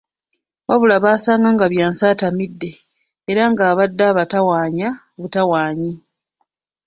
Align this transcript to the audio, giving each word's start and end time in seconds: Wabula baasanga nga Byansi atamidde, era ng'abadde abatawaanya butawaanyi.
Wabula 0.69 0.95
baasanga 1.03 1.49
nga 1.53 1.65
Byansi 1.71 2.03
atamidde, 2.13 2.71
era 3.31 3.43
ng'abadde 3.51 4.03
abatawaanya 4.11 4.89
butawaanyi. 5.19 5.93